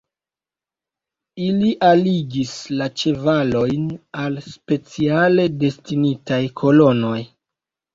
[1.47, 3.87] Ili alligis la ĉevalojn
[4.25, 7.19] al speciale destinitaj kolonoj.